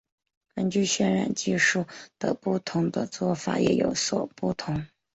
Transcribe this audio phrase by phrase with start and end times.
[0.55, 1.85] 根据渲染技术
[2.17, 4.87] 的不同这个做法也有所不同。